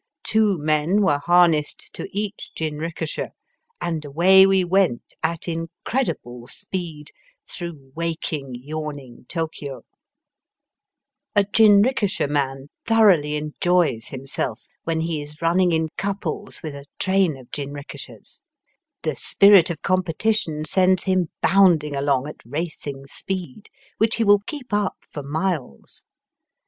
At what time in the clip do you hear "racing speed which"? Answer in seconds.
22.43-24.15